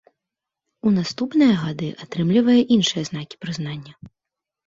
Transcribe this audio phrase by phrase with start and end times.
[0.87, 3.93] У наступныя гады атрымлівае іншыя знакі прызнання.